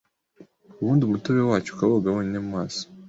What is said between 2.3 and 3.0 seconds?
mu maso,